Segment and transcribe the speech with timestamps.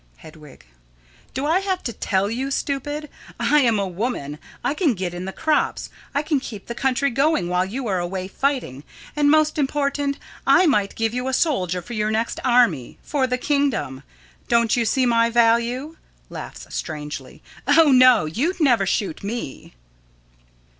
[0.17, 0.65] Hedwig:
[1.35, 3.07] Do I have to tell you, stupid?
[3.39, 7.11] I am a woman: I can get in the crops; I can keep the country
[7.11, 8.83] going while you are away fighting,
[9.15, 10.17] and, most important,
[10.47, 14.01] I might give you a soldier for your next army for the kingdom.
[14.47, 15.97] Don't you see my value?
[16.31, 19.75] [Laughs strangely.] Oh, no, you'd never shoot me!